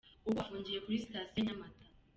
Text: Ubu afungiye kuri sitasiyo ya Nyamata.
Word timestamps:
Ubu 0.27 0.39
afungiye 0.43 0.79
kuri 0.83 1.03
sitasiyo 1.03 1.37
ya 1.39 1.45
Nyamata. 1.45 1.85